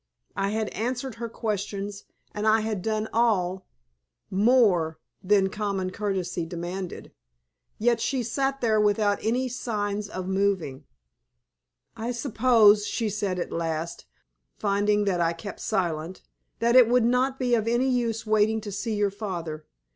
I 0.35 0.49
had 0.49 0.69
answered 0.69 1.13
her 1.21 1.29
questions, 1.29 2.05
and 2.31 2.47
I 2.47 2.61
had 2.61 2.81
done 2.81 3.07
all 3.13 3.67
more 4.31 4.97
than 5.21 5.49
common 5.49 5.91
courtesy 5.91 6.43
demanded. 6.43 7.11
Yet 7.77 8.01
she 8.01 8.23
sat 8.23 8.61
there 8.61 8.81
without 8.81 9.19
any 9.21 9.47
signs 9.47 10.09
of 10.09 10.27
moving. 10.27 10.85
"I 11.95 12.13
suppose," 12.13 12.87
she 12.87 13.09
said 13.11 13.37
at 13.37 13.51
last, 13.51 14.07
finding 14.57 15.05
that 15.05 15.21
I 15.21 15.33
kept 15.33 15.59
silent, 15.59 16.23
"that 16.57 16.75
it 16.75 16.87
would 16.89 17.05
not 17.05 17.37
be 17.37 17.53
of 17.53 17.67
any 17.67 17.87
use 17.87 18.25
waiting 18.25 18.59
to 18.61 18.71
see 18.71 18.95
your 18.95 19.11
father. 19.11 19.67